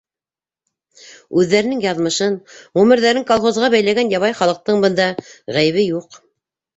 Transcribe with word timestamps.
Үҙҙәренең 1.41 1.83
яҙмышын, 1.83 2.37
ғүмерҙәрен 2.79 3.25
колхозға 3.31 3.69
бәйләгән 3.73 4.09
ябай 4.15 4.33
халыҡтың 4.39 4.81
бында 4.87 5.07
ғәйебе 5.59 5.85
юҡ. 5.85 6.19